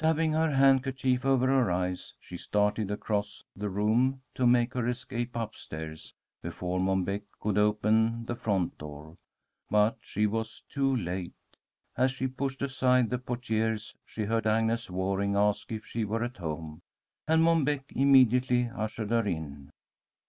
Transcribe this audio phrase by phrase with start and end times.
[0.00, 5.36] Dabbing her handkerchief over her eyes, she started across the room to make her escape
[5.36, 6.12] up stairs
[6.42, 9.16] before Mom Beck could open the front door.
[9.70, 11.32] But she was too late.
[11.96, 16.38] As she pushed aside the portières, she heard Agnes Waring ask if she were at
[16.38, 16.80] home,
[17.28, 19.70] and Mom Beck immediately ushered her in.